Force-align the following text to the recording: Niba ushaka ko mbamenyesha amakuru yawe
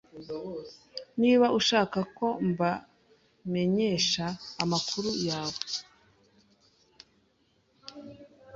Niba 1.21 1.47
ushaka 1.59 1.99
ko 2.17 2.27
mbamenyesha 2.49 4.25
amakuru 4.63 5.09
yawe 5.27 5.65